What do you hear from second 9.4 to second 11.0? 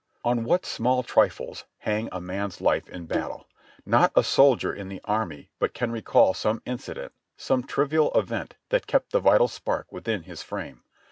spark within his frame.